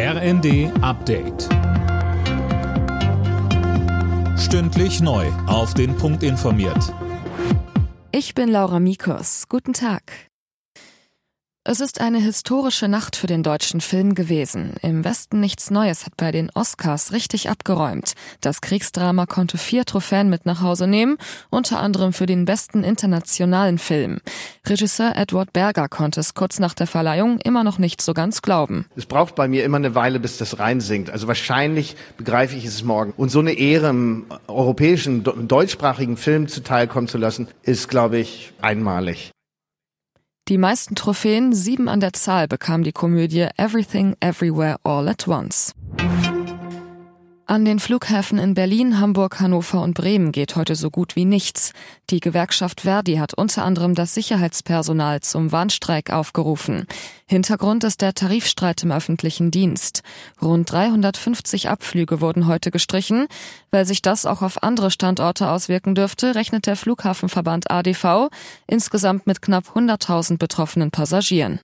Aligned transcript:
RND 0.00 0.70
Update. 0.80 1.48
Stündlich 4.38 5.00
neu. 5.00 5.26
Auf 5.48 5.74
den 5.74 5.96
Punkt 5.96 6.22
informiert. 6.22 6.94
Ich 8.12 8.32
bin 8.36 8.48
Laura 8.48 8.78
Mikos. 8.78 9.48
Guten 9.48 9.72
Tag. 9.72 10.27
Es 11.70 11.80
ist 11.80 12.00
eine 12.00 12.16
historische 12.16 12.88
Nacht 12.88 13.14
für 13.14 13.26
den 13.26 13.42
deutschen 13.42 13.82
Film 13.82 14.14
gewesen. 14.14 14.72
Im 14.80 15.04
Westen 15.04 15.38
nichts 15.38 15.70
Neues 15.70 16.06
hat 16.06 16.16
bei 16.16 16.32
den 16.32 16.48
Oscars 16.54 17.12
richtig 17.12 17.50
abgeräumt. 17.50 18.14
Das 18.40 18.62
Kriegsdrama 18.62 19.26
konnte 19.26 19.58
vier 19.58 19.84
Trophäen 19.84 20.30
mit 20.30 20.46
nach 20.46 20.62
Hause 20.62 20.86
nehmen, 20.86 21.18
unter 21.50 21.78
anderem 21.78 22.14
für 22.14 22.24
den 22.24 22.46
besten 22.46 22.84
internationalen 22.84 23.76
Film. 23.76 24.20
Regisseur 24.66 25.12
Edward 25.14 25.52
Berger 25.52 25.90
konnte 25.90 26.20
es 26.20 26.32
kurz 26.32 26.58
nach 26.58 26.72
der 26.72 26.86
Verleihung 26.86 27.38
immer 27.40 27.64
noch 27.64 27.76
nicht 27.76 28.00
so 28.00 28.14
ganz 28.14 28.40
glauben. 28.40 28.86
Es 28.96 29.04
braucht 29.04 29.34
bei 29.34 29.46
mir 29.46 29.62
immer 29.64 29.76
eine 29.76 29.94
Weile, 29.94 30.20
bis 30.20 30.38
das 30.38 30.58
reinsinkt. 30.58 31.10
Also 31.10 31.28
wahrscheinlich 31.28 31.96
begreife 32.16 32.56
ich 32.56 32.64
es 32.64 32.82
morgen. 32.82 33.12
Und 33.14 33.30
so 33.30 33.40
eine 33.40 33.52
Ehre 33.52 33.90
im 33.90 34.24
europäischen, 34.46 35.22
deutschsprachigen 35.22 36.16
Film 36.16 36.48
zuteilkommen 36.48 37.08
zu 37.08 37.18
lassen, 37.18 37.46
ist, 37.62 37.90
glaube 37.90 38.16
ich, 38.16 38.54
einmalig. 38.62 39.32
Die 40.48 40.56
meisten 40.56 40.94
Trophäen, 40.94 41.52
sieben 41.52 41.90
an 41.90 42.00
der 42.00 42.14
Zahl, 42.14 42.48
bekam 42.48 42.82
die 42.82 42.92
Komödie 42.92 43.48
Everything 43.58 44.16
Everywhere 44.20 44.76
All 44.82 45.06
at 45.06 45.28
Once. 45.28 45.74
An 47.50 47.64
den 47.64 47.78
Flughäfen 47.78 48.36
in 48.36 48.52
Berlin, 48.52 49.00
Hamburg, 49.00 49.40
Hannover 49.40 49.80
und 49.80 49.94
Bremen 49.94 50.32
geht 50.32 50.54
heute 50.54 50.76
so 50.76 50.90
gut 50.90 51.16
wie 51.16 51.24
nichts. 51.24 51.72
Die 52.10 52.20
Gewerkschaft 52.20 52.82
Verdi 52.82 53.14
hat 53.14 53.32
unter 53.32 53.64
anderem 53.64 53.94
das 53.94 54.12
Sicherheitspersonal 54.12 55.20
zum 55.20 55.50
Warnstreik 55.50 56.12
aufgerufen. 56.12 56.86
Hintergrund 57.26 57.84
ist 57.84 58.02
der 58.02 58.12
Tarifstreit 58.12 58.82
im 58.82 58.92
öffentlichen 58.92 59.50
Dienst. 59.50 60.02
Rund 60.42 60.70
350 60.70 61.70
Abflüge 61.70 62.20
wurden 62.20 62.46
heute 62.46 62.70
gestrichen. 62.70 63.28
Weil 63.70 63.86
sich 63.86 64.02
das 64.02 64.26
auch 64.26 64.42
auf 64.42 64.62
andere 64.62 64.90
Standorte 64.90 65.50
auswirken 65.50 65.94
dürfte, 65.94 66.34
rechnet 66.34 66.66
der 66.66 66.76
Flughafenverband 66.76 67.70
ADV 67.70 68.28
insgesamt 68.66 69.26
mit 69.26 69.40
knapp 69.40 69.74
100.000 69.74 70.36
betroffenen 70.36 70.90
Passagieren 70.90 71.60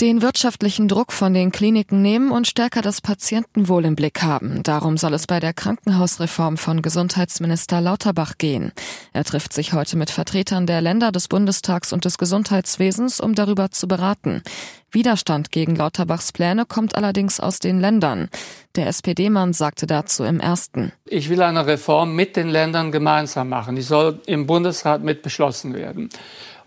den 0.00 0.20
wirtschaftlichen 0.20 0.88
Druck 0.88 1.10
von 1.10 1.32
den 1.32 1.52
Kliniken 1.52 2.02
nehmen 2.02 2.30
und 2.30 2.46
stärker 2.46 2.82
das 2.82 3.00
Patientenwohl 3.00 3.86
im 3.86 3.96
Blick 3.96 4.22
haben. 4.22 4.62
Darum 4.62 4.98
soll 4.98 5.14
es 5.14 5.26
bei 5.26 5.40
der 5.40 5.54
Krankenhausreform 5.54 6.58
von 6.58 6.82
Gesundheitsminister 6.82 7.80
Lauterbach 7.80 8.36
gehen. 8.36 8.72
Er 9.14 9.24
trifft 9.24 9.54
sich 9.54 9.72
heute 9.72 9.96
mit 9.96 10.10
Vertretern 10.10 10.66
der 10.66 10.82
Länder 10.82 11.12
des 11.12 11.28
Bundestags 11.28 11.92
und 11.94 12.04
des 12.04 12.18
Gesundheitswesens, 12.18 13.20
um 13.20 13.34
darüber 13.34 13.70
zu 13.70 13.88
beraten. 13.88 14.42
Widerstand 14.90 15.50
gegen 15.50 15.76
Lauterbachs 15.76 16.32
Pläne 16.32 16.64
kommt 16.66 16.94
allerdings 16.94 17.40
aus 17.40 17.58
den 17.58 17.80
Ländern. 17.80 18.28
Der 18.76 18.86
SPD-Mann 18.88 19.52
sagte 19.52 19.86
dazu 19.86 20.24
im 20.24 20.40
ersten. 20.40 20.92
Ich 21.06 21.28
will 21.28 21.42
eine 21.42 21.66
Reform 21.66 22.14
mit 22.14 22.36
den 22.36 22.48
Ländern 22.48 22.92
gemeinsam 22.92 23.48
machen. 23.48 23.76
Die 23.76 23.82
soll 23.82 24.20
im 24.26 24.46
Bundesrat 24.46 25.02
mit 25.02 25.22
beschlossen 25.22 25.74
werden. 25.74 26.10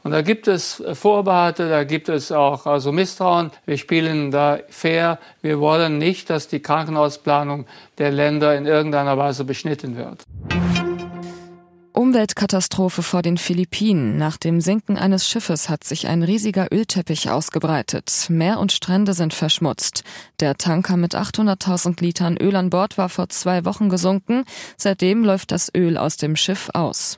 Und 0.03 0.11
da 0.11 0.21
gibt 0.21 0.47
es 0.47 0.81
Vorbehalte, 0.93 1.69
da 1.69 1.83
gibt 1.83 2.09
es 2.09 2.31
auch 2.31 2.65
also 2.65 2.91
Misstrauen. 2.91 3.51
Wir 3.65 3.77
spielen 3.77 4.31
da 4.31 4.59
fair. 4.69 5.19
Wir 5.41 5.59
wollen 5.59 5.97
nicht, 5.97 6.29
dass 6.29 6.47
die 6.47 6.61
Krankenhausplanung 6.61 7.65
der 7.97 8.11
Länder 8.11 8.55
in 8.55 8.65
irgendeiner 8.65 9.17
Weise 9.17 9.43
beschnitten 9.43 9.97
wird. 9.97 10.23
Umweltkatastrophe 11.99 13.03
vor 13.03 13.21
den 13.21 13.37
Philippinen. 13.37 14.15
Nach 14.17 14.37
dem 14.37 14.61
Sinken 14.61 14.97
eines 14.97 15.27
Schiffes 15.27 15.67
hat 15.67 15.83
sich 15.83 16.07
ein 16.07 16.23
riesiger 16.23 16.67
Ölteppich 16.71 17.29
ausgebreitet. 17.29 18.27
Meer 18.29 18.59
und 18.59 18.71
Strände 18.71 19.13
sind 19.13 19.33
verschmutzt. 19.33 20.05
Der 20.39 20.55
Tanker 20.55 20.95
mit 20.95 21.13
800.000 21.13 22.01
Litern 22.01 22.37
Öl 22.37 22.55
an 22.55 22.69
Bord 22.69 22.97
war 22.97 23.09
vor 23.09 23.27
zwei 23.27 23.65
Wochen 23.65 23.89
gesunken. 23.89 24.45
Seitdem 24.77 25.25
läuft 25.25 25.51
das 25.51 25.69
Öl 25.75 25.97
aus 25.97 26.15
dem 26.15 26.37
Schiff 26.37 26.69
aus. 26.73 27.17